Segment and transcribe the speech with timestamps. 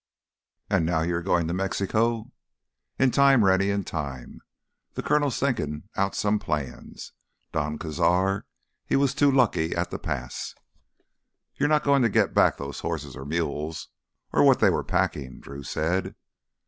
[0.67, 2.31] "And now you're goin' to Mexico?"
[2.97, 4.41] "In time, Rennie, in time.
[4.95, 7.11] Th' Colonel's thinkin' out some plans.
[7.51, 8.45] Don Cazar,
[8.87, 10.55] he was too lucky at th' pass."
[11.55, 15.61] "You're not goin' to get back those horses or mules—or what they were packin'," Drew
[15.61, 16.15] said.